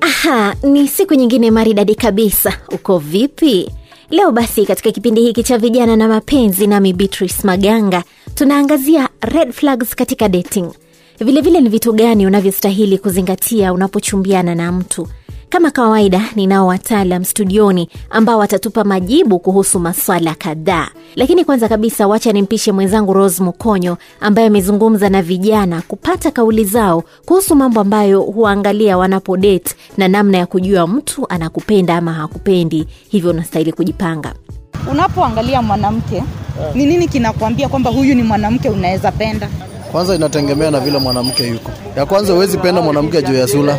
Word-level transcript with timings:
Aha, 0.00 0.54
ni 0.62 0.88
siku 0.88 1.14
nyingine 1.14 1.50
maridadi 1.50 1.94
kabisa. 1.94 2.52
Uko 2.72 2.98
vipi 2.98 3.70
leo? 4.10 4.32
Basi 4.32 4.66
katika 4.66 4.90
kipindi 4.92 5.20
hiki 5.22 5.42
cha 5.42 5.58
vijana 5.58 5.96
na 5.96 6.08
mapenzi, 6.08 6.66
nami 6.66 6.92
Beatrice 6.92 7.34
Maganga, 7.44 8.02
tunaangazia 8.34 9.08
red 9.20 9.52
flags 9.52 9.94
katika 9.94 10.28
dating. 10.28 10.68
Vilevile 11.18 11.40
vile 11.40 11.60
ni 11.60 11.68
vitu 11.68 11.92
gani 11.92 12.26
unavyostahili 12.26 12.98
kuzingatia 12.98 13.72
unapochumbiana 13.72 14.54
na 14.54 14.72
mtu. 14.72 15.08
Kama 15.50 15.70
kawaida, 15.70 16.22
ninao 16.36 16.66
wataalam 16.66 17.24
studioni 17.24 17.88
ambao 18.10 18.38
watatupa 18.38 18.84
majibu 18.84 19.38
kuhusu 19.38 19.80
maswala 19.80 20.34
kadhaa, 20.34 20.88
lakini 21.16 21.44
kwanza 21.44 21.68
kabisa, 21.68 22.06
wacha 22.08 22.32
nimpishe 22.32 22.72
mwenzangu 22.72 23.12
Rose 23.12 23.42
Mukonyo 23.42 23.96
ambaye 24.20 24.46
amezungumza 24.46 25.08
na 25.08 25.22
vijana 25.22 25.82
kupata 25.88 26.30
kauli 26.30 26.64
zao 26.64 27.02
kuhusu 27.26 27.56
mambo 27.56 27.80
ambayo 27.80 28.20
huangalia 28.20 28.98
wanapodate 28.98 29.74
na 29.96 30.08
namna 30.08 30.38
ya 30.38 30.46
kujua 30.46 30.86
mtu 30.86 31.26
anakupenda 31.28 31.96
ama 31.96 32.12
hakupendi, 32.12 32.86
hivyo 33.08 33.30
unastahili 33.30 33.72
kujipanga. 33.72 34.34
Unapoangalia 34.90 35.62
mwanamke, 35.62 36.22
ni 36.74 36.86
nini 36.86 37.08
kinakuambia 37.08 37.68
kwamba 37.68 37.90
huyu 37.90 38.14
ni 38.14 38.22
mwanamke 38.22 38.68
unaweza 38.68 39.12
penda? 39.12 39.48
Kwanza 39.92 40.14
inategemea 40.14 40.70
na 40.70 40.80
vile 40.80 40.98
mwanamke 40.98 41.48
yuko. 41.48 41.70
Ya 41.96 42.06
kwanza, 42.06 42.32
huwezi 42.32 42.58
penda 42.58 42.82
mwanamke 42.82 43.22
juu 43.22 43.34
ya 43.34 43.48
sura, 43.48 43.78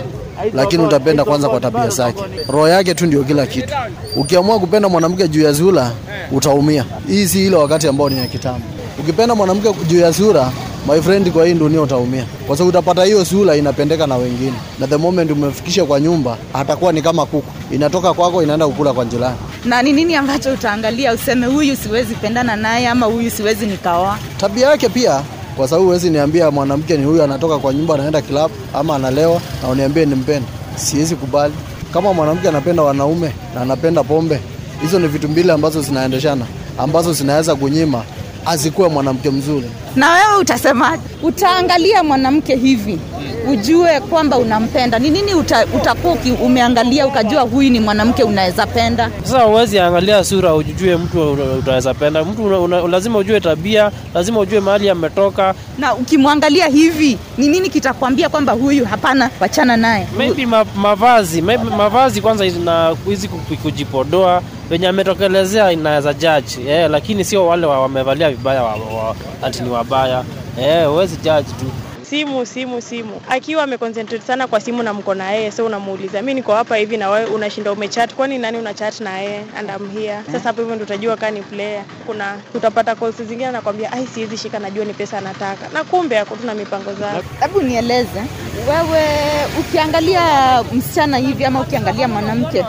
lakini 0.54 0.84
utapenda 0.84 1.24
kwanza 1.26 1.50
kwa 1.50 1.60
tabia 1.60 1.90
zake. 1.90 2.24
Roho 2.48 2.68
yake 2.68 2.94
tu 2.94 3.06
ndio 3.06 3.24
kila 3.24 3.46
kitu. 3.46 3.74
Ukiamua 4.16 4.60
kupenda 4.60 4.90
mwanamke 4.90 5.28
juu 5.28 5.42
ya 5.42 5.54
sura, 5.56 5.92
utaumia. 6.32 6.86
Hii 7.08 7.28
si 7.28 7.46
ile 7.48 7.56
wakati 7.56 7.88
ambao 7.88 8.10
ni 8.10 8.18
ya 8.18 8.26
kitambo. 8.28 8.62
Ukipenda 9.00 9.36
mwanamke 9.36 9.74
juu 9.88 10.00
ya 10.00 10.14
sura, 10.14 10.52
my 10.90 11.02
friend, 11.02 11.32
kwa 11.32 11.46
hii 11.46 11.54
dunia 11.54 11.82
utaumia, 11.82 12.26
kwa 12.48 12.58
sababu 12.58 12.70
utapata 12.70 13.04
hiyo 13.04 13.26
sura 13.26 13.56
inapendeka 13.56 14.08
na 14.08 14.16
wengine, 14.16 14.54
na 14.80 14.88
the 14.88 14.98
moment 14.98 15.32
umefikisha 15.32 15.86
kwa 15.86 16.00
nyumba, 16.00 16.38
atakuwa 16.54 16.92
ni 16.94 17.02
kama 17.02 17.26
kuku, 17.26 17.52
inatoka 17.72 18.14
kwako 18.14 18.44
inaenda 18.44 18.68
kukula 18.68 18.94
kwa 18.94 19.06
jirani. 19.06 19.36
Na 19.66 19.82
ni 19.82 19.94
nini 19.94 20.16
ambacho 20.16 20.54
utaangalia 20.54 21.14
useme 21.14 21.48
huyu 21.48 21.76
siwezi 21.76 22.16
pendana 22.16 22.56
naye 22.56 22.88
ama 22.88 23.06
huyu 23.06 23.32
siwezi 23.32 23.66
nikaoa? 23.66 24.18
Tabia 24.38 24.70
yake 24.70 24.90
pia 24.90 25.22
kwa 25.58 25.68
sababu 25.68 25.86
huwezi 25.86 26.10
niambia 26.10 26.52
mwanamke 26.52 26.98
ni 26.98 27.06
huyu 27.06 27.24
anatoka 27.24 27.58
kwa 27.60 27.74
nyumba 27.74 27.94
anaenda 27.96 28.22
klabu 28.22 28.54
ama 28.74 28.96
analewa 28.96 29.42
na 29.64 29.70
uniambie 29.70 30.06
nimpende. 30.06 30.48
Siwezi 30.76 31.16
kubali. 31.16 31.54
Kama 31.94 32.14
mwanamke 32.14 32.48
anapenda 32.50 32.84
wanaume 32.84 33.32
na 33.56 33.62
anapenda 33.62 34.04
pombe, 34.04 34.40
hizo 34.82 35.00
ni 35.00 35.08
vitu 35.08 35.30
mbili 35.30 35.52
ambazo 35.52 35.82
zinaendeshana, 35.82 36.46
ambazo 36.78 37.14
zinaweza 37.14 37.56
kunyima 37.56 38.04
asikuwe 38.46 38.90
mwanamke 38.90 39.30
mzuri. 39.30 39.70
Na 39.96 40.12
wewe 40.14 40.38
utasemaje? 40.42 41.04
Utaangalia 41.24 42.04
mwanamke 42.04 42.56
hivi 42.56 43.00
ujue 43.50 44.00
kwamba 44.00 44.38
unampenda. 44.38 45.00
Ni 45.00 45.10
nini 45.10 45.34
uta, 45.34 45.66
utakuwa 45.66 46.18
umeangalia 46.44 47.08
ukajua 47.08 47.42
huyu 47.42 47.70
ni 47.70 47.80
mwanamke 47.80 48.24
unaweza 48.24 48.68
penda? 48.68 49.10
Sasa 49.24 49.46
uwezi 49.48 49.80
angalia 49.80 50.24
sura 50.24 50.54
ujue 50.56 50.96
mtu 50.98 51.32
utaweza 51.60 51.94
penda 51.94 52.24
mtu 52.24 52.44
una, 52.46 52.60
una, 52.60 52.82
lazima 52.82 53.18
ujue 53.20 53.40
tabia, 53.40 53.92
lazima 54.14 54.40
ujue 54.40 54.60
mahali 54.60 54.90
ametoka. 54.90 55.54
Na 55.78 55.96
ukimwangalia 55.96 56.68
hivi, 56.68 57.18
ni 57.38 57.48
nini 57.48 57.70
kitakwambia 57.70 58.30
kwamba 58.30 58.54
huyu 58.54 58.86
hapana, 58.86 59.30
wachana 59.40 59.78
naye? 59.78 60.08
Maybe 60.18 60.46
ma, 60.46 60.66
mavazi 60.76 61.42
maybe 61.42 61.64
mavazi 61.64 62.22
kwanza 62.22 62.46
na 62.46 62.96
hizi 63.06 63.28
kujipodoa 63.64 64.42
venye 64.70 64.88
ametokelezea 64.88 65.72
inaweza 65.72 66.14
jaji 66.14 66.58
eh, 66.68 66.90
lakini 66.90 67.26
sio 67.26 67.48
wale 67.48 67.66
wamevalia 67.66 68.30
vibaya 68.30 68.64
wa, 68.64 68.70
wa, 68.76 69.16
ati 69.44 69.64
ni 69.64 69.70
wabaya 69.70 70.24
eh, 70.62 70.88
huwezi 70.88 71.16
jaji 71.24 71.54
tu 71.54 71.66
simu 72.12 72.46
simu 72.46 72.82
simu. 72.82 73.22
Akiwa 73.30 73.64
ameconcentrate 73.64 74.26
sana 74.28 74.48
kwa 74.48 74.60
simu 74.62 74.84
na 74.84 74.94
mko 74.94 75.14
na 75.16 75.32
yeye 75.32 75.52
so 75.52 75.66
unamuuliza 75.66 76.22
mi 76.22 76.34
niko 76.34 76.54
hapa 76.56 76.76
hivi 76.76 76.98
na 76.98 77.10
wewe 77.10 77.26
unashinda 77.26 77.72
umechat 77.72 78.14
kwani 78.16 78.38
nani 78.38 78.58
unachat 78.58 79.00
na 79.00 79.20
yeye? 79.20 79.42
And 79.58 79.70
I'm 79.70 79.90
here. 79.92 80.18
Sasa 80.32 80.40
hapo 80.50 80.62
hivyo 80.62 80.76
ndio 80.76 80.86
utajua 80.86 81.18
kama 81.18 81.32
ni 81.32 81.42
player. 81.42 81.84
Kuna 82.06 82.38
utapata 82.54 82.96
calls 82.96 83.16
zingine 83.16 83.46
anakwambia 83.48 83.92
ai 83.92 84.08
siwezi 84.08 84.38
shika 84.38 84.60
najua 84.60 84.86
ni 84.86 84.94
pesa 84.94 85.18
anataka 85.18 85.70
na 85.74 85.84
kumbe 85.84 86.20
ako 86.20 86.36
tuna 86.36 86.54
mipango 86.54 86.94
zake. 86.94 87.28
Hebu 87.40 87.62
nieleze 87.62 88.22
wewe 88.70 89.04
ukiangalia 89.60 90.24
msichana 90.74 91.18
hivi 91.18 91.46
ama 91.46 91.62
ukiangalia 91.62 92.08
mwanamke 92.08 92.66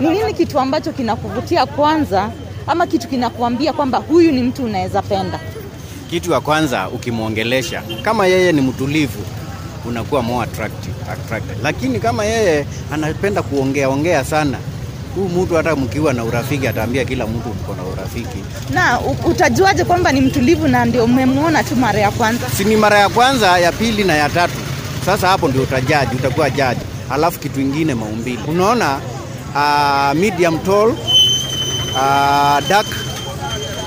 ni 0.00 0.10
nini 0.10 0.34
kitu 0.34 0.58
ambacho 0.60 0.92
kinakuvutia 0.92 1.66
kwanza 1.66 2.30
ama 2.66 2.86
kitu 2.86 3.08
kinakuambia 3.08 3.72
kwamba 3.72 3.98
huyu 3.98 4.32
ni 4.32 4.42
mtu 4.42 4.64
unaweza 4.64 5.02
penda 5.02 5.40
kitu 6.12 6.32
ya 6.32 6.40
kwanza 6.40 6.88
ukimwongelesha 6.88 7.82
kama 8.02 8.26
yeye 8.26 8.52
ni 8.52 8.60
mtulivu 8.60 9.22
unakuwa 9.84 10.22
more 10.22 10.50
attractive, 10.50 10.94
attractive. 11.12 11.56
lakini 11.62 12.00
kama 12.00 12.24
yeye 12.24 12.66
anapenda 12.92 13.42
kuongea 13.42 13.88
ongea 13.88 14.24
sana 14.24 14.58
huu 15.14 15.28
mtu 15.28 15.54
hata 15.54 15.76
mkiwa 15.76 16.12
na 16.12 16.24
urafiki 16.24 16.68
ataambia 16.68 17.04
kila 17.04 17.26
mtu 17.26 17.48
mko 17.48 17.74
na 17.74 17.82
urafiki. 17.82 18.38
Na 18.70 19.00
utajuaje 19.00 19.84
kwamba 19.84 20.12
ni 20.12 20.20
mtulivu 20.20 20.68
na 20.68 20.84
ndio 20.84 21.04
umemwona 21.04 21.64
tu 21.64 21.76
mara 21.76 22.00
ya 22.00 22.10
kwanza? 22.10 22.46
Si 22.56 22.64
ni 22.64 22.76
mara 22.76 22.98
ya 22.98 23.08
kwanza 23.08 23.58
ya 23.58 23.72
pili 23.72 24.04
na 24.04 24.14
ya 24.14 24.28
tatu. 24.28 24.54
Sasa 25.06 25.28
hapo 25.28 25.48
ndio 25.48 25.62
utajaji 25.62 26.16
utakuwa 26.16 26.50
jaji 26.50 26.80
alafu 27.10 27.38
kitu 27.38 27.60
ingine 27.60 27.94
maumbili 27.94 28.38
unaona 28.48 29.00
uh, 29.54 30.20
medium 30.20 30.58
tall 30.58 30.88
uh, 30.88 32.68
dark 32.68 32.86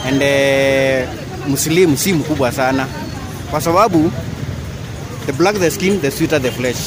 and 0.07 0.21
uh, 0.21 1.24
mslimu 1.49 1.97
si 1.97 2.13
mkubwa 2.13 2.51
sana. 2.51 2.87
Kwa 3.51 3.61
sababu 3.61 4.11
the 5.25 5.31
black 5.31 5.59
the 5.59 5.71
skin 5.71 6.01
the 6.01 6.11
sweeter 6.11 6.41
the 6.41 6.51
flesh. 6.51 6.77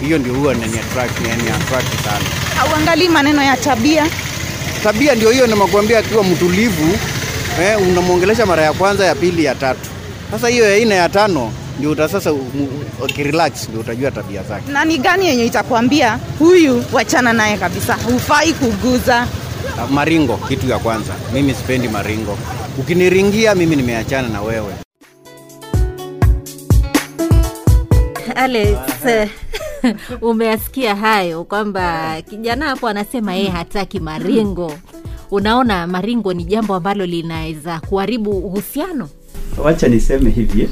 Hiyo 0.00 0.18
ndio 0.18 0.34
huwa 0.34 0.54
nani 0.54 0.78
attract 0.78 1.20
nani 1.20 1.42
attract 1.50 2.04
sana. 2.04 2.24
Hauangalii 2.56 3.08
maneno 3.08 3.42
ya 3.42 3.56
tabia? 3.56 4.06
Tabia 4.84 5.14
ndio 5.14 5.30
hiyo 5.30 5.46
nimekuambia, 5.46 5.98
akiwa 5.98 6.24
mtulivu 6.24 6.98
eh, 7.62 7.82
unamwongelesha 7.82 8.46
mara 8.46 8.62
ya 8.62 8.72
kwanza 8.72 9.04
ya 9.06 9.14
pili 9.14 9.44
ya 9.44 9.54
tatu. 9.54 9.80
Sasa 10.30 10.48
hiyo 10.48 10.70
ya 10.78 10.84
nne 10.84 10.94
ya 10.94 11.08
tano 11.08 11.52
ndio 11.78 11.90
uta 11.90 12.08
sasa 12.08 12.32
ukirelax 13.04 13.68
ndio 13.68 13.80
utajua 13.80 14.10
tabia 14.10 14.42
zake. 14.42 14.72
Na 14.72 14.84
ni 14.84 14.98
gani 14.98 15.26
yenye 15.26 15.44
itakwambia 15.46 16.18
huyu 16.38 16.84
wachana 16.92 17.32
naye 17.32 17.56
kabisa. 17.56 17.94
Hufai 17.94 18.52
kuguza 18.52 19.26
maringo 19.86 20.36
kitu 20.36 20.68
ya 20.68 20.78
kwanza 20.78 21.14
mimi 21.34 21.54
sipendi 21.54 21.88
maringo 21.88 22.38
ukiniringia 22.78 23.54
mimi 23.54 23.76
nimeachana 23.76 24.28
na 24.28 24.42
wewe 24.42 24.72
Alex, 28.34 28.78
umeasikia 30.22 30.96
hayo 30.96 31.44
kwamba 31.44 32.16
kijana 32.22 32.68
hapo 32.68 32.88
anasema 32.88 33.34
yeye 33.34 33.48
hataki 33.50 34.00
maringo. 34.00 34.72
Unaona, 35.30 35.86
maringo 35.86 36.32
ni 36.32 36.44
jambo 36.44 36.74
ambalo 36.74 37.06
linaweza 37.06 37.80
kuharibu 37.80 38.30
uhusiano. 38.30 39.08
Wacha 39.64 39.88
niseme 39.88 40.30
hivi 40.30 40.68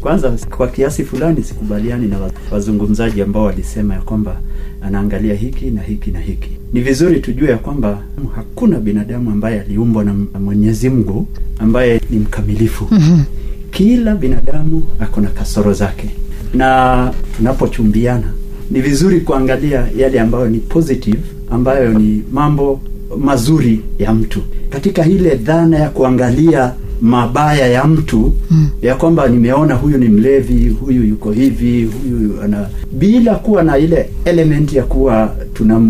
kwanza, 0.00 0.30
kwa 0.56 0.68
kiasi 0.68 1.04
fulani 1.04 1.42
sikubaliani 1.42 2.06
na 2.06 2.16
wazungumzaji 2.50 3.22
ambao 3.22 3.44
walisema 3.44 3.94
ya 3.94 4.00
kwamba 4.00 4.40
anaangalia 4.82 5.34
hiki 5.34 5.66
na 5.70 5.82
hiki 5.82 6.10
na 6.10 6.20
hiki. 6.20 6.50
Ni 6.72 6.80
vizuri 6.80 7.20
tujue 7.20 7.50
ya 7.50 7.58
kwamba 7.58 8.02
hakuna 8.36 8.80
binadamu 8.80 9.30
ambaye 9.30 9.60
aliumbwa 9.60 10.04
na 10.04 10.14
Mwenyezi 10.40 10.88
Mungu 10.90 11.26
ambaye 11.58 12.00
ni 12.10 12.18
mkamilifu. 12.18 12.88
mm-hmm. 12.90 13.24
Kila 13.70 14.14
binadamu 14.14 14.82
ako 15.00 15.20
na 15.20 15.28
kasoro 15.28 15.72
zake, 15.72 16.10
na 16.54 17.12
tunapochumbiana 17.36 18.32
ni 18.70 18.80
vizuri 18.80 19.20
kuangalia 19.20 19.88
yale 19.96 20.20
ambayo 20.20 20.48
ni 20.48 20.58
positive, 20.58 21.20
ambayo 21.50 21.98
ni 21.98 22.22
mambo 22.32 22.80
mazuri 23.18 23.80
ya 23.98 24.14
mtu, 24.14 24.42
katika 24.70 25.06
ile 25.06 25.34
dhana 25.34 25.78
ya 25.78 25.88
kuangalia 25.90 26.74
mabaya 27.00 27.66
ya 27.68 27.84
mtu 27.84 28.34
mm. 28.50 28.68
ya 28.82 28.94
kwamba 28.94 29.28
nimeona 29.28 29.74
huyu 29.74 29.98
ni 29.98 30.08
mlevi, 30.08 30.68
huyu 30.68 31.04
yuko 31.04 31.32
hivi, 31.32 31.84
huyu 31.84 32.42
ana, 32.42 32.68
bila 32.92 33.34
kuwa 33.34 33.62
na 33.62 33.78
ile 33.78 34.10
element 34.24 34.72
ya 34.72 34.82
kuwa 34.82 35.36
tuna 35.54 35.80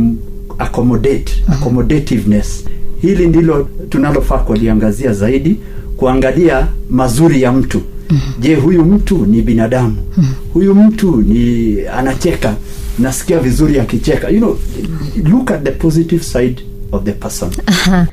accommodate 0.58 1.32
mm. 1.48 1.54
accommodativeness. 1.54 2.64
Hili 3.02 3.26
ndilo 3.26 3.68
tunalofaa 3.88 4.38
kuliangazia 4.38 5.12
zaidi, 5.12 5.56
kuangalia 5.96 6.66
mazuri 6.90 7.42
ya 7.42 7.52
mtu 7.52 7.82
mm. 8.10 8.20
Je, 8.40 8.54
huyu 8.54 8.84
mtu 8.84 9.26
ni 9.26 9.42
binadamu 9.42 9.96
mm. 10.16 10.24
huyu 10.52 10.74
mtu 10.74 11.16
ni 11.22 11.76
anacheka, 11.86 12.54
nasikia 12.98 13.38
vizuri 13.38 13.80
akicheka, 13.80 14.28
you 14.28 14.38
know, 14.38 14.58
look 15.30 15.50
at 15.50 15.62
the 15.64 15.70
positive 15.70 16.22
side 16.24 16.56
of 16.92 17.04
the 17.04 17.12
person. 17.12 17.50
Aha. 17.66 18.06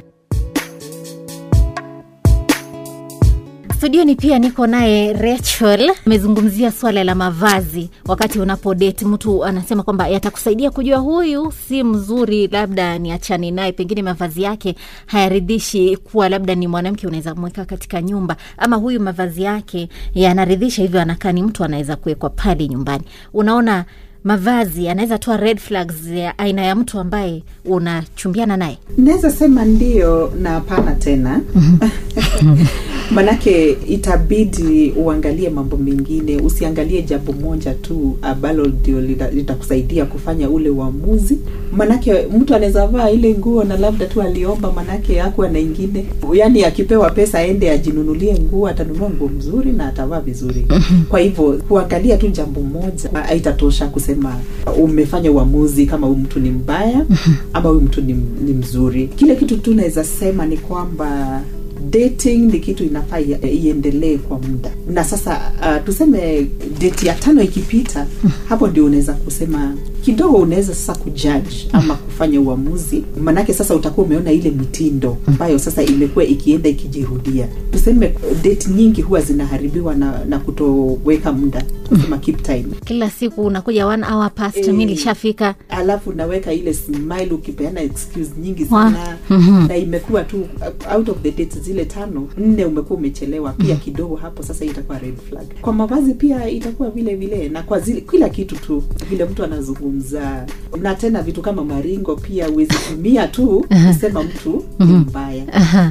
Studioni 3.78 4.16
pia 4.16 4.40
niko 4.40 4.68
naye 4.68 5.14
Rachel. 5.14 5.92
Amezungumzia 6.06 6.72
swala 6.72 7.04
la 7.04 7.16
mavazi. 7.16 7.90
Wakati 8.06 8.40
unapodate 8.40 9.06
mtu 9.06 9.46
anasema 9.46 9.84
kwamba 9.84 10.08
yatakusaidia 10.08 10.72
kujua 10.72 10.98
huyu 10.98 11.54
si 11.68 11.84
mzuri, 11.84 12.48
labda 12.48 12.98
niachane 13.00 13.52
naye, 13.52 13.72
pengine 13.72 14.02
mavazi 14.02 14.42
yake 14.42 14.76
hayaridhishi 15.06 15.98
kuwa 15.98 16.30
labda 16.30 16.56
ni 16.56 16.68
mwanamke 16.68 17.08
unaweza 17.08 17.36
mweka 17.36 17.66
katika 17.66 18.02
nyumba, 18.02 18.36
ama 18.58 18.76
huyu 18.76 19.00
mavazi 19.00 19.44
yake 19.44 19.90
yanaridhisha, 20.16 20.82
hivyo 20.82 21.02
anakaa 21.02 21.32
ni 21.32 21.44
mtu 21.44 21.64
anaweza 21.64 21.96
kuwekwa 21.96 22.30
pale 22.30 22.68
nyumbani. 22.68 23.04
Unaona 23.34 23.86
mavazi 24.24 24.90
anaweza 24.90 25.18
toa 25.18 25.38
red 25.38 25.58
flags 25.60 26.08
ya 26.08 26.38
aina 26.38 26.62
ya 26.62 26.76
mtu 26.76 27.00
ambaye 27.00 27.44
unachumbiana 27.66 28.58
naye. 28.58 28.78
naweza 28.98 29.32
sema 29.32 29.66
ndio 29.66 30.34
na 30.42 30.50
hapana 30.50 30.92
tena 30.96 31.42
manake 33.12 33.78
itabidi 33.88 34.92
uangalie 34.98 35.50
mambo 35.50 35.78
mengine 35.78 36.38
usiangalie 36.38 37.02
jambo 37.02 37.34
moja 37.34 37.74
tu 37.74 38.18
ambalo 38.22 38.66
ndio 38.66 39.02
litakusaidia 39.32 40.06
kufanya 40.06 40.50
ule 40.50 40.70
uamuzi. 40.70 41.38
Manake 41.72 42.14
mtu 42.40 42.56
anaweza 42.56 42.88
vaa 42.88 43.10
ile 43.10 43.34
nguo 43.34 43.64
na 43.64 43.78
labda 43.78 44.06
tu 44.06 44.22
aliomba 44.22 44.72
manake 44.72 45.22
akuwa 45.22 45.50
na 45.50 45.60
ingine. 45.60 46.06
Yaani 46.34 46.64
akipewa 46.66 47.10
pesa 47.10 47.40
aende 47.40 47.72
ajinunulie 47.72 48.34
nguo 48.40 48.68
atanunua 48.68 49.10
nguo 49.10 49.28
mzuri 49.30 49.72
na 49.72 49.88
atavaa 49.88 50.20
vizuri. 50.20 50.68
Kwa 51.10 51.20
hivyo 51.20 51.62
kuangalia 51.68 52.18
tu 52.18 52.28
jambo 52.28 52.62
moja 52.62 53.10
haitatosha 53.28 53.88
kusema 53.88 54.36
umefanya 54.80 55.32
uamuzi 55.32 55.86
kama 55.86 56.08
huyu 56.08 56.20
mtu 56.20 56.40
ni 56.40 56.50
mbaya 56.50 57.06
ama 57.54 57.70
huyu 57.70 57.82
mtu 57.82 58.02
ni, 58.02 58.14
ni 58.46 58.54
mzuri. 58.54 59.08
Kile 59.08 59.36
kitu 59.36 59.58
tu 59.58 59.74
naweza 59.74 60.04
sema 60.04 60.46
ni 60.46 60.58
kwamba 60.58 61.42
dating 61.90 62.38
ni 62.54 62.60
kitu 62.60 62.84
inafaa 62.84 63.20
iendelee 63.20 64.18
kwa 64.18 64.40
muda. 64.40 64.72
Na 64.90 65.04
sasa 65.04 65.52
uh, 65.62 65.86
tuseme 65.86 66.48
date 66.80 67.08
ya 67.08 67.14
tano 67.14 67.42
ikipita 67.42 68.08
hapo 68.50 68.68
ndio 68.68 68.86
unaweza 68.86 69.14
kusema 69.14 69.76
kidogo 70.02 70.38
unaweza 70.38 70.76
sasa 70.76 70.96
kujudge 71.00 71.68
ama 71.74 71.96
kufanya 71.96 72.42
uamuzi. 72.42 73.04
Manake 73.22 73.54
sasa 73.54 73.76
utakuwa 73.76 74.06
umeona 74.06 74.32
ile 74.32 74.52
mitindo 74.52 75.18
ambayo 75.28 75.60
sasa 75.60 75.84
imekuwa 75.84 76.26
ikienda 76.26 76.70
ikijirudia. 76.70 77.48
Tuseme 77.72 78.14
date 78.44 78.70
nyingi 78.70 79.02
huwa 79.02 79.22
zinaharibiwa 79.22 79.96
na, 79.96 80.26
na 80.26 80.40
kutoweka 80.40 81.34
muda 81.34 81.64
keep 82.22 82.44
time. 82.44 82.66
Kila 82.86 83.10
siku 83.10 83.46
unakuja 83.46 83.88
one 83.88 84.06
hour 84.06 84.32
past, 84.36 84.58
e, 84.58 84.72
mi 84.72 84.86
nilishafika. 84.86 85.56
alafu 85.70 86.14
naweka 86.14 86.54
ile 86.54 86.74
smile 86.74 87.30
ukipeana 87.32 87.82
excuse 87.82 88.32
nyingi 88.42 88.66
sana. 88.66 89.18
Mm-hmm. 89.30 89.68
na 89.68 89.78
imekuwa 89.78 90.24
tu 90.24 90.48
out 90.96 91.10
of 91.10 91.18
the 91.22 91.32
dates 91.32 91.60
zile 91.62 91.86
tano 91.86 92.28
nne 92.38 92.66
umekuwa 92.66 93.00
umechelewa. 93.00 93.52
Pia 93.54 93.76
kidogo 93.76 94.16
hapo 94.16 94.44
sasa 94.44 94.66
itakuwa 94.66 95.00
red 95.00 95.16
flag. 95.30 95.46
Kwa 95.62 95.74
mavazi 95.74 96.14
pia 96.14 96.50
itakuwa 96.50 96.90
vile 96.90 97.16
vile 97.16 97.50
na 97.50 97.64
kwa 97.64 97.80
zile 97.80 98.02
kila 98.02 98.30
kitu 98.30 98.56
tu 98.56 98.84
vile 99.10 99.26
mtu 99.26 99.44
anazungumza 99.44 99.97
na 100.82 100.96
tena 100.96 101.22
vitu 101.22 101.42
kama 101.42 101.64
maringo 101.64 102.16
pia 102.16 102.50
uwezi 102.50 102.74
tumia 102.90 103.28
tu 103.28 103.66
kusema 103.88 104.24
mtu 104.24 104.64
ni 104.80 104.86
mbaya. 104.94 105.44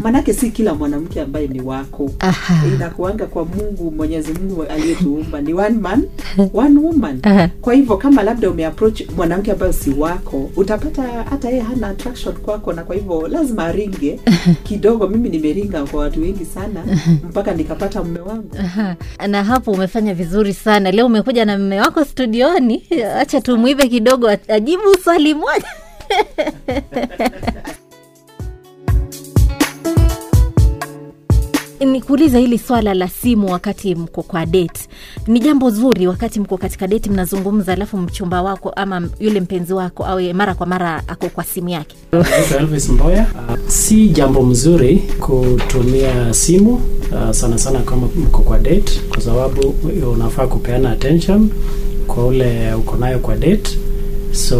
Maanake 0.03 0.33
si 0.33 0.51
kila 0.51 0.75
mwanamke 0.75 1.21
ambaye 1.21 1.47
ni 1.47 1.61
wako. 1.61 2.11
Inakuanga 2.75 3.27
kwa 3.27 3.45
mungu 3.45 3.91
mwenyezi 3.91 4.33
mungu 4.33 4.63
aliyetuumba. 4.63 5.41
Ni 5.41 5.55
one 5.55 5.71
man 5.79 6.05
one 6.55 6.79
woman. 6.81 7.21
Kwa 7.61 7.75
hivyo 7.75 7.97
kama 7.97 8.23
labda 8.23 8.51
umeapproach 8.51 9.03
mwanamke 9.17 9.53
ambayo 9.53 9.73
si 9.73 9.91
wako 9.91 10.51
utapata 10.57 11.03
hata 11.31 11.49
yeye 11.49 11.61
hana 11.63 11.89
attraction 11.89 12.35
kwako 12.35 12.73
na 12.73 12.85
kwa 12.85 12.97
hivyo 12.97 13.29
lazima 13.29 13.65
aringe. 13.65 14.21
Kidogo 14.63 15.09
mimi 15.09 15.29
nimeringa 15.29 15.85
kwa 15.85 16.01
watu 16.01 16.23
wengi 16.23 16.45
sana 16.45 16.85
mpaka 17.29 17.55
nikapata 17.55 18.03
mume 18.03 18.21
wangu. 18.21 18.51
Aha. 18.59 18.97
na 19.29 19.45
hapo 19.45 19.73
umefanya 19.73 20.15
vizuri 20.15 20.55
sana. 20.55 20.91
Leo 20.91 21.07
umekuja 21.07 21.45
na 21.45 21.59
mme 21.59 21.81
wako 21.81 22.05
studioni. 22.05 22.83
Acha 23.19 23.41
tumwive 23.87 23.89
kidogo 23.89 24.29
ajibu 24.49 24.99
swali 25.05 25.35
moja. 25.35 25.69
Nikuuliza 31.93 32.39
hili 32.39 32.59
swala 32.59 32.95
la 32.95 33.09
simu 33.09 33.53
wakati 33.53 33.95
mko 33.95 34.23
kwa 34.23 34.47
date. 34.47 34.81
Ni 35.27 35.41
jambo 35.41 35.71
zuri 35.71 36.07
wakati 36.07 36.41
mko 36.41 36.57
katika 36.59 36.87
date 36.87 37.11
mnazungumza 37.11 37.73
alafu 37.73 37.97
mchumba 37.99 38.43
wako 38.43 38.71
ama 38.71 39.09
yule 39.21 39.41
mpenzi 39.41 39.73
wako 39.73 40.07
awe 40.07 40.33
mara 40.33 40.55
kwa 40.55 40.67
mara 40.67 41.03
ako 41.09 41.29
kwa 41.29 41.45
simu 41.45 41.69
yake. 41.69 41.97
Elvis 42.59 42.89
Mboya. 42.89 43.27
Uh, 43.49 43.59
si 43.69 44.09
jambo 44.09 44.43
mzuri 44.43 44.97
kutumia 45.21 46.35
simu 46.35 46.75
uh, 46.75 47.31
sana 47.31 47.59
sana 47.59 47.79
kama 47.79 48.07
mko 48.17 48.43
kwa 48.43 48.59
date, 48.59 49.01
kwa 49.09 49.21
sababu 49.21 49.75
unafaa 50.13 50.47
kupeana 50.47 50.91
attention 50.91 51.51
kwa 52.07 52.27
ule 52.27 52.75
uko 52.75 52.97
nayo 52.97 53.19
kwa 53.19 53.37
date, 53.37 53.79
so 54.33 54.59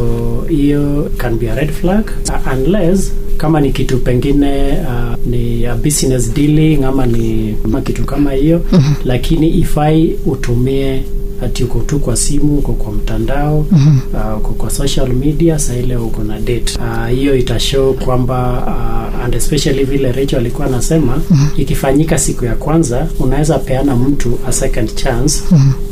hiyo 0.49 1.11
can 1.17 1.39
be 1.39 1.51
a 1.51 1.55
red 1.55 1.71
flag. 1.71 2.05
Unless 2.53 3.13
kama 3.37 3.61
ni 3.61 3.73
kitu 3.73 3.99
pengine 3.99 4.71
uh, 4.81 5.27
ni 5.27 5.67
a 5.67 5.75
business 5.75 6.35
dealing 6.35 6.85
ama 6.85 7.07
ni 7.07 7.57
ama 7.65 7.81
kitu 7.81 8.05
kama 8.05 8.33
hiyo. 8.33 8.61
Lakini 9.05 9.51
ifai 9.59 10.17
utumie 10.27 11.03
ati 11.43 11.65
uko 11.65 11.79
tu 11.81 11.99
kwa 11.99 12.17
simu 12.17 12.59
uko 12.59 12.73
kwa 12.73 12.93
mtandao 12.93 13.59
uh, 13.59 14.39
uko 14.39 14.53
kwa 14.53 14.71
social 14.71 15.09
media 15.09 15.59
saa 15.59 15.75
ile 15.75 15.97
uko 15.97 16.25
na 16.25 16.41
date. 16.41 16.79
Ah, 16.83 17.09
hiyo 17.09 17.33
uh, 17.33 17.39
itashow 17.41 17.95
kwamba 17.95 18.63
uh, 18.67 19.25
and 19.25 19.35
especially 19.35 19.85
vile 19.85 20.13
Rachel 20.13 20.39
alikuwa 20.39 20.67
anasema 20.67 21.19
ikifanyika 21.57 22.19
siku 22.19 22.45
ya 22.45 22.55
kwanza 22.55 23.07
unaweza 23.21 23.59
peana 23.59 23.97
mtu 23.97 24.39
a 24.49 24.53
second 24.53 24.95
chance. 24.95 25.43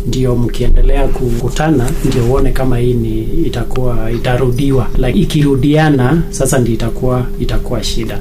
Ndio 0.06 0.36
mkiendelea 0.36 1.08
kukutana 1.08 1.90
ndio 2.04 2.24
uone 2.24 2.50
kama 2.52 2.78
hii 2.78 2.94
ni 2.94 3.22
itakuwa 3.46 4.10
itarudiwa. 4.10 4.88
Like 4.98 5.18
ikirudiana 5.18 6.22
sasa 6.30 6.58
ndio 6.58 6.74
itakuwa 6.74 7.26
itakuwa 7.40 7.82
shida 7.84 8.18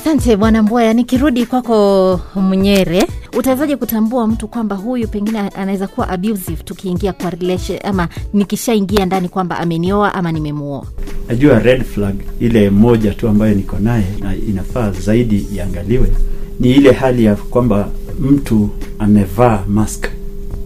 asante 0.00 0.36
bwana 0.36 0.62
Mbwaya, 0.62 0.94
nikirudi 0.94 1.46
kwako 1.46 2.20
mnyere 2.36 3.06
utawezaje 3.38 3.76
kutambua 3.76 4.26
mtu 4.26 4.48
kwamba 4.48 4.76
huyu 4.76 5.08
pengine 5.08 5.38
anaweza 5.38 5.86
kuwa 5.86 6.08
abusive 6.08 6.62
tukiingia 6.62 7.12
kwa 7.12 7.30
relation 7.30 7.78
ama 7.84 8.08
nikishaingia 8.32 9.06
ndani 9.06 9.28
kwamba 9.28 9.58
amenioa 9.58 10.14
ama 10.14 10.32
nimemuoa? 10.32 10.86
Najua 11.28 11.58
red 11.58 11.84
flag 11.84 12.14
ile 12.40 12.70
moja 12.70 13.14
tu 13.14 13.28
ambayo 13.28 13.54
niko 13.54 13.78
naye 13.78 14.04
na 14.20 14.36
inafaa 14.36 14.90
zaidi 14.90 15.46
iangaliwe 15.54 16.12
ni 16.60 16.70
ile 16.72 16.92
hali 16.92 17.24
ya 17.24 17.34
kwamba 17.36 17.88
mtu 18.20 18.70
amevaa 18.98 19.64
mask 19.68 20.06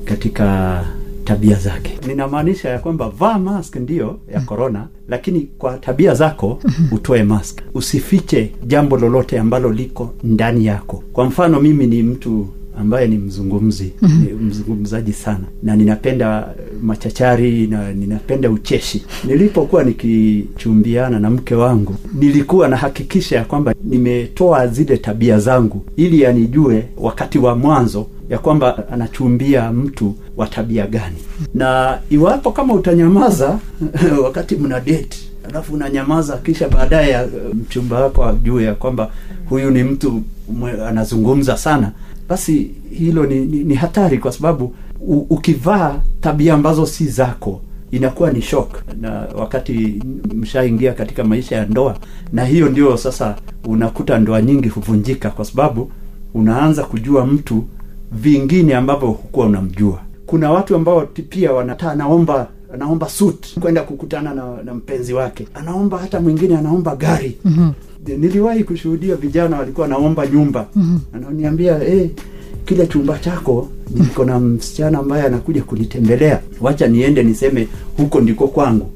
katika 0.04 0.80
tabia 1.24 1.56
zake. 1.56 1.98
Ninamaanisha 2.06 2.68
ya 2.68 2.78
kwamba 2.78 3.08
vaa 3.08 3.38
mask 3.38 3.76
ndiyo 3.76 4.18
ya 4.34 4.40
corona 4.40 4.86
lakini 5.08 5.40
kwa 5.58 5.78
tabia 5.78 6.14
zako 6.14 6.58
utoe 6.92 7.22
mask. 7.24 7.60
Usifiche 7.74 8.50
jambo 8.66 8.96
lolote 8.96 9.38
ambalo 9.38 9.72
liko 9.72 10.14
ndani 10.24 10.66
yako. 10.66 11.02
Kwa 11.12 11.24
mfano 11.24 11.60
mimi 11.60 11.86
ni 11.86 12.02
mtu 12.02 12.48
ambaye 12.78 13.08
ni 13.08 13.18
mzungumzi 13.18 13.92
ni 14.02 14.32
mzungumzaji 14.32 15.12
sana 15.12 15.44
na 15.62 15.76
ninapenda 15.76 16.54
machachari 16.82 17.66
na 17.66 17.92
ninapenda 17.92 18.50
ucheshi. 18.50 19.04
Nilipokuwa 19.24 19.84
nikichumbiana 19.84 21.20
na 21.20 21.30
mke 21.30 21.54
wangu 21.54 21.94
nilikuwa 22.14 22.68
nahakikisha 22.68 23.36
ya 23.36 23.44
kwamba 23.44 23.74
nimetoa 23.84 24.66
zile 24.66 24.96
tabia 24.96 25.38
zangu 25.38 25.84
ili 25.96 26.26
anijue 26.26 26.84
wakati 26.96 27.38
wa 27.38 27.56
mwanzo 27.56 28.06
ya 28.34 28.40
kwamba 28.40 28.88
anachumbia 28.92 29.72
mtu 29.72 30.14
wa 30.36 30.46
tabia 30.46 30.86
gani. 30.86 31.16
Na 31.54 31.98
iwapo 32.10 32.52
kama 32.52 32.74
utanyamaza 32.74 33.58
wakati 34.24 34.56
mna 34.56 34.80
date 34.80 35.18
alafu 35.48 35.74
unanyamaza 35.74 36.36
kisha 36.36 36.68
baadaye 36.68 37.10
ya, 37.10 37.28
mchumba 37.54 38.00
wako 38.00 38.24
ajue 38.24 38.64
ya 38.64 38.74
kwamba 38.74 39.10
huyu 39.48 39.70
ni 39.70 39.82
mtu 39.82 40.22
anazungumza 40.88 41.56
sana 41.56 41.92
basi 42.28 42.70
hilo 42.90 43.26
ni, 43.26 43.34
ni, 43.40 43.64
ni 43.64 43.74
hatari 43.74 44.18
kwa 44.18 44.32
sababu 44.32 44.74
u, 45.00 45.26
ukivaa 45.30 46.00
tabia 46.20 46.54
ambazo 46.54 46.86
si 46.86 47.06
zako 47.06 47.60
inakuwa 47.90 48.30
ni 48.32 48.42
shock. 48.42 48.82
Na 49.00 49.10
wakati 49.36 50.02
mshaingia 50.34 50.92
katika 50.92 51.24
maisha 51.24 51.56
ya 51.56 51.66
ndoa 51.66 51.96
na 52.32 52.44
hiyo 52.44 52.68
ndio 52.68 52.96
sasa 52.96 53.36
unakuta 53.64 54.18
ndoa 54.18 54.42
nyingi 54.42 54.68
huvunjika 54.68 55.30
kwa 55.30 55.44
sababu 55.44 55.90
unaanza 56.34 56.82
kujua 56.84 57.26
mtu 57.26 57.64
vingine 58.12 58.74
ambavyo 58.74 59.08
hukuwa 59.08 59.46
unamjua. 59.46 60.00
Kuna 60.26 60.50
watu 60.52 60.76
ambao 60.76 61.00
pia 61.06 61.52
wanata 61.52 61.90
anaomba 61.90 62.48
anaomba 62.74 63.08
suit 63.08 63.58
kwenda 63.60 63.82
kukutana 63.82 64.34
na, 64.34 64.62
na 64.64 64.74
mpenzi 64.74 65.12
wake. 65.14 65.46
Anaomba 65.54 65.98
hata 65.98 66.20
mwingine 66.20 66.56
anaomba 66.56 66.96
gari. 66.96 67.36
Mm-hmm. 67.44 67.72
niliwahi 68.20 68.64
kushuhudia 68.64 69.16
vijana 69.16 69.58
walikuwa 69.58 69.86
anaomba 69.86 70.26
nyumba. 70.26 70.66
Mm-hmm. 70.76 71.00
ananiambia 71.22 71.78
hey, 71.78 72.08
kile 72.64 72.86
chumba 72.86 73.18
chako 73.18 73.68
niko 73.94 74.24
na 74.24 74.40
msichana 74.40 74.98
ambaye 74.98 75.22
anakuja 75.24 75.62
kunitembelea. 75.62 76.40
Wacha 76.60 76.86
niende 76.86 77.22
niseme 77.22 77.68
huko 77.96 78.20
ndiko 78.20 78.48
kwangu. 78.48 78.90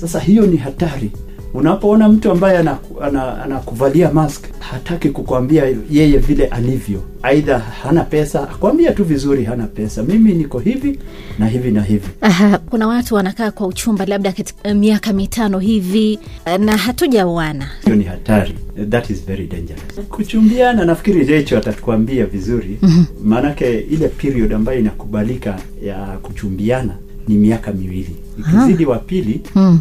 Sasa 0.00 0.20
hiyo 0.20 0.46
ni 0.46 0.56
hatari 0.56 1.10
unapoona 1.54 2.08
mtu 2.08 2.30
ambaye 2.30 2.58
anakuvalia 2.58 3.06
ana- 3.06 3.42
anakuvalia 3.44 4.10
mask 4.12 4.44
hataki 4.58 5.10
kukwambia 5.10 5.64
yeye 5.90 6.18
vile 6.18 6.46
alivyo. 6.46 7.02
Aidha 7.22 7.58
hana 7.58 8.04
pesa 8.04 8.42
akwambia 8.50 8.92
tu 8.92 9.04
vizuri 9.04 9.44
hana 9.44 9.66
pesa. 9.66 10.02
Mimi 10.02 10.32
niko 10.34 10.58
hivi 10.58 10.98
na 11.38 11.46
hivi 11.48 11.70
na 11.70 11.82
hivi. 11.82 12.08
Aha, 12.20 12.58
kuna 12.58 12.86
watu 12.86 13.14
wanakaa 13.14 13.50
kwa 13.50 13.66
uchumba 13.66 14.06
labda 14.06 14.32
katika 14.32 14.74
miaka 14.74 15.12
mitano 15.12 15.58
hivi 15.58 16.18
na 16.58 16.76
hatujaoana. 16.76 17.68
Hiyo 17.84 17.96
ni 17.96 18.04
hatari. 18.04 18.54
That 18.90 19.10
is 19.10 19.26
very 19.26 19.46
dangerous. 19.46 19.82
Kuchumbiana 20.08 20.84
nafikiri 20.84 21.24
recho 21.24 21.58
atatukwambia 21.58 22.26
vizuri. 22.26 22.78
Maanake 23.24 23.78
ile 23.78 24.08
period 24.08 24.52
ambayo 24.52 24.78
inakubalika 24.80 25.58
ya 25.84 25.96
kuchumbiana 26.22 26.94
ni 27.28 27.34
miaka 27.34 27.72
miwili. 27.72 28.16
Ikizidi 28.38 28.86
wa 28.86 28.98
pili 28.98 29.40
mm. 29.54 29.80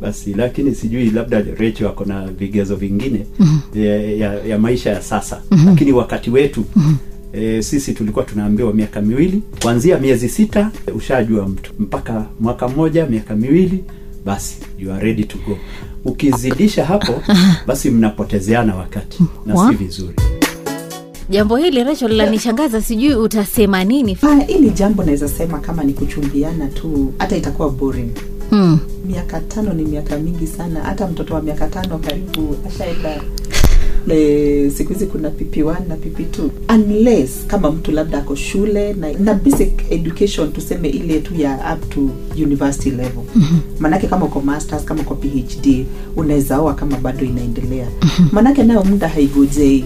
Basi 0.00 0.34
lakini 0.34 0.74
sijui 0.74 1.10
labda 1.10 1.40
Recho 1.58 1.88
ako 1.88 2.04
na 2.04 2.26
vigezo 2.26 2.76
vingine 2.76 3.26
ya, 3.74 4.02
ya, 4.02 4.34
ya 4.44 4.58
maisha 4.58 4.90
ya 4.90 5.02
sasa. 5.02 5.42
Lakini 5.66 5.92
wakati 5.92 6.30
wetu 6.30 6.64
E, 7.34 7.62
sisi 7.62 7.92
tulikuwa 7.92 8.24
tunaambiwa 8.24 8.72
miaka 8.74 9.00
miwili. 9.00 9.42
Kuanzia 9.62 9.98
miezi 9.98 10.28
sita 10.28 10.70
ushajua 10.94 11.48
mtu. 11.48 11.72
Mpaka 11.78 12.24
mwaka 12.40 12.68
mmoja 12.68 13.06
miaka 13.06 13.36
miwili 13.36 13.84
basi 14.24 14.56
you 14.78 14.92
are 14.92 15.04
ready 15.06 15.24
to 15.24 15.38
go. 15.48 15.58
Ukizidisha 16.04 16.84
hapo 16.84 17.22
basi 17.66 17.90
mnapotezeana 17.90 18.74
wakati. 18.76 19.22
Na 19.46 19.68
si 19.68 19.74
vizuri. 19.74 20.14
Jambo 21.30 21.56
hili 21.56 21.84
recho 21.84 22.08
linanishangaza. 22.08 22.82
Sijui 22.82 23.14
utasema 23.14 23.84
nini. 23.84 24.18
Ah, 24.22 24.34
hili 24.34 24.70
jambo 24.70 25.04
naweza 25.04 25.28
sema 25.28 25.58
kama 25.58 25.84
ni 25.84 25.92
kuchumbiana 25.92 26.66
tu 26.66 27.12
hata 27.18 27.36
itakuwa 27.36 27.70
boring 27.70 28.10
hmm. 28.52 28.78
miaka 29.06 29.40
tano 29.40 29.72
ni 29.72 29.84
miaka 29.84 30.18
mingi 30.18 30.46
sana. 30.46 30.80
Hata 30.80 31.06
mtoto 31.08 31.34
wa 31.34 31.42
miaka 31.42 31.66
tano 31.66 31.98
karibu 31.98 32.56
ashaenda. 32.68 33.20
Siku 34.76 34.92
hizi 34.92 35.06
kuna 35.06 35.28
pp1 35.28 35.76
na 35.88 35.94
pp2 35.96 36.48
unless 36.74 37.46
kama 37.46 37.70
mtu 37.70 37.90
labda 37.92 38.18
ako 38.18 38.34
shule 38.36 38.92
na, 38.92 39.12
na 39.12 39.34
basic 39.34 39.70
education 39.90 40.52
tuseme 40.52 40.88
ile 40.88 41.20
tu 41.20 41.34
ya 41.34 41.74
up 41.74 41.90
to 41.90 42.00
university 42.42 42.90
level. 42.90 43.24
Maanake 43.78 44.06
kama 44.06 44.26
uko 44.26 44.40
masters 44.40 44.84
kama 44.84 45.00
uko 45.02 45.14
phd 45.16 45.86
unaweza 46.16 46.60
oa 46.60 46.74
kama 46.74 46.96
bado 46.96 47.24
inaendelea. 47.26 47.88
Maanake 48.32 48.62
nayo 48.62 48.84
muda 48.84 49.08
haigojei. 49.08 49.84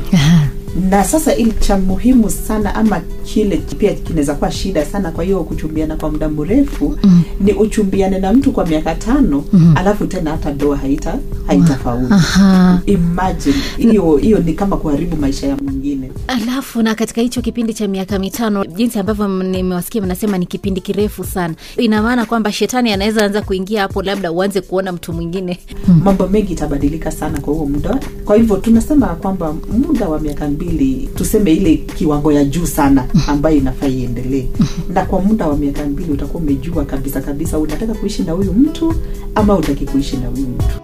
Na 0.90 1.04
sasa 1.04 1.34
ili 1.36 1.52
cha 1.52 1.78
muhimu 1.78 2.30
sana 2.30 2.74
ama 2.74 3.00
kile 3.34 3.56
pia 3.56 3.94
kinaweza 3.94 4.34
kuwa 4.34 4.50
shida 4.52 4.84
sana 4.84 5.10
kwa 5.10 5.24
hiyo 5.24 5.44
kuchumbiana 5.44 5.96
kwa 5.96 6.10
muda 6.10 6.28
mrefu 6.28 6.98
mm. 7.02 7.22
ni 7.40 7.52
uchumbiane 7.52 8.18
na 8.18 8.32
mtu 8.32 8.52
kwa 8.52 8.66
miaka 8.66 8.94
tano 8.94 9.44
mm. 9.52 9.74
alafu 9.76 10.06
tena 10.06 10.30
hata 10.30 10.52
doa 10.52 10.76
haita 10.76 11.18
haitafaulu 11.46 12.08
imagine 12.86 13.54
hiyo 13.78 14.16
hiyo 14.16 14.38
ni 14.38 14.52
kama 14.52 14.76
kuharibu 14.76 15.16
maisha 15.16 15.46
ya 15.46 15.56
mwingine. 15.56 16.10
Alafu 16.26 16.82
na 16.82 16.94
katika 16.94 17.20
hicho 17.20 17.42
kipindi 17.42 17.74
cha 17.74 17.88
miaka 17.88 18.18
mitano 18.18 18.64
jinsi 18.64 18.98
ambavyo 18.98 19.28
nimewasikia 19.28 20.02
mnasema 20.02 20.38
ni 20.38 20.46
kipindi 20.46 20.80
kirefu 20.80 21.24
sana. 21.24 21.54
Ina 21.76 22.02
maana 22.02 22.26
kwamba 22.26 22.52
shetani 22.52 22.92
anaweza 22.92 23.24
anza 23.24 23.42
kuingia 23.42 23.82
hapo 23.82 24.02
labda 24.02 24.32
uanze 24.32 24.60
kuona 24.60 24.92
mtu 24.92 25.12
mwingine. 25.12 25.58
Mambo 26.04 26.28
mengi 26.28 26.52
itabadilika 26.52 27.10
sana 27.10 27.40
kwa 27.40 27.54
huo 27.54 27.66
muda. 27.66 27.98
Kwa 28.24 28.36
hivyo 28.36 28.56
tunasema 28.56 29.06
kwamba 29.06 29.54
muda 29.78 30.08
wa 30.08 30.20
miaka 30.20 30.48
mbili 30.48 31.08
tuseme 31.14 31.52
ile 31.52 31.76
kiwango 31.76 32.32
ya 32.32 32.44
juu 32.44 32.66
sana 32.66 33.04
ambayo 33.28 33.56
inafaa 33.56 33.86
iendelee. 33.88 34.46
Na 34.88 35.04
kwa 35.04 35.20
muda 35.20 35.46
wa 35.48 35.56
miaka 35.56 35.84
mbili 35.86 36.12
utakuwa 36.12 36.42
umejua 36.42 36.84
kabisa 36.84 37.20
kabisa 37.20 37.58
unataka 37.58 37.94
kuishi 37.94 38.22
na 38.22 38.32
huyu 38.32 38.52
mtu 38.52 38.94
ama 39.34 39.56
utaki 39.56 39.84
kuishi 39.86 40.16
na 40.16 40.28
huyu 40.28 40.46
mtu. 40.46 40.80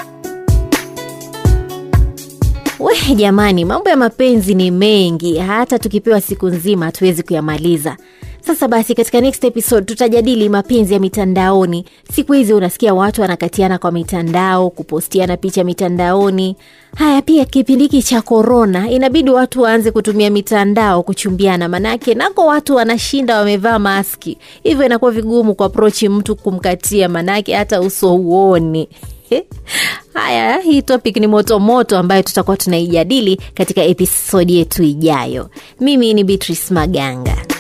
We 2.81 3.15
jamani 3.17 3.65
mambo 3.65 3.91
ya 3.91 3.97
mapenzi 3.97 4.55
ni 4.55 4.71
mengi. 4.71 5.39
Hata 5.39 5.79
tukipewa 5.79 6.21
siku 6.21 6.47
nzima 6.49 6.85
hatuwezi 6.87 7.23
kuyamaliza 7.23 7.97
sasa 8.55 8.69
basi 8.69 8.95
katika 8.95 9.21
next 9.21 9.45
episode 9.45 9.87
tutajadili 9.87 10.49
mapenzi 10.49 10.95
ya 10.95 11.01
mitandaoni. 11.01 11.85
Siku 12.13 12.33
hizi 12.33 12.53
unasikia 12.53 12.95
watu 12.95 13.21
wanakatiana 13.21 13.79
kwa 13.79 13.91
mitandao 13.93 14.71
kupostiana 14.71 15.37
picha 15.37 15.65
mitandaoni. 15.65 16.57
Haya 16.97 17.23
pia 17.23 17.45
kipindi 17.45 17.85
hiki 17.85 18.03
cha 18.03 18.23
korona 18.23 18.91
inabidi 18.91 19.31
watu 19.31 19.63
waanze 19.63 19.91
kutumia 19.91 20.31
mitandao 20.31 21.03
kuchumbiana 21.03 21.69
manake 21.69 22.15
nako 22.15 22.47
watu 22.47 22.75
wanashinda 22.77 23.39
wamevaa 23.39 23.79
maski. 23.79 24.39
Hivyo 24.63 24.87
inakuwa 24.87 25.11
vigumu 25.11 25.55
kuaprochi 25.55 26.09
mtu 26.09 26.37
kumkatia 26.37 27.09
manake 27.09 27.55
hata 27.55 27.81
uso 27.81 28.09
huoni. 28.09 28.89
Haya 30.15 30.59
hii 30.59 30.83
topic 30.83 31.17
ni 31.17 31.27
motomoto 31.27 31.99
ambayo 31.99 32.23
tutakuwa 32.23 32.57
tunaijadili 32.57 33.41
katika 33.55 33.83
episodi 33.83 34.57
yetu 34.59 34.83
ijayo. 34.83 35.51
Mimi 35.81 36.15
ni 36.15 36.25
beatrice 36.25 36.75
maganga 36.75 37.52